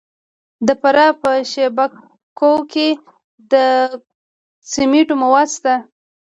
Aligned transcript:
د 0.67 0.69
فراه 0.81 1.13
په 1.21 1.29
شیب 1.51 1.77
کوه 2.39 2.61
کې 2.71 2.87
د 3.51 3.53
سمنټو 4.71 5.15
مواد 5.23 5.47
شته. 5.55 5.73